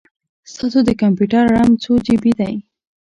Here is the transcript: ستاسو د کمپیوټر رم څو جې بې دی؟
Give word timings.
ستاسو 0.51 0.79
د 0.85 0.89
کمپیوټر 1.01 1.43
رم 1.53 1.69
څو 1.83 1.91
جې 2.05 2.15
بې 2.21 2.31
دی؟ 2.39 2.55